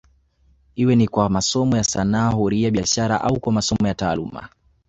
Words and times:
Iwe 0.75 0.95
ni 0.95 1.07
kwa 1.07 1.29
masomo 1.29 1.77
ya 1.77 1.83
sanaa 1.83 2.29
huria 2.31 2.71
biashara 2.71 3.21
au 3.21 3.39
kwa 3.39 3.51
masomo 3.53 3.87
ya 3.87 3.93
taaluma 3.95 4.49